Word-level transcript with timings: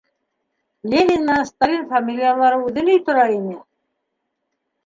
Ленин 0.93 1.21
менән 1.27 1.45
Сталин 1.51 1.85
фамилиялары 1.93 2.59
үҙе 2.71 2.87
ни 2.89 2.99
тора 3.11 3.27
ине! 3.37 3.55